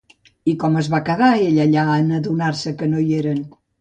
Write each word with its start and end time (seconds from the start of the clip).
I 0.53 0.53
com 0.61 0.77
es 0.79 0.87
va 0.93 1.01
quedar 1.09 1.29
ell 1.49 1.59
allà 1.65 1.83
en 1.99 2.09
adonar-se 2.21 2.75
que 2.81 2.89
no 2.95 3.05
hi 3.05 3.17
eren? 3.19 3.45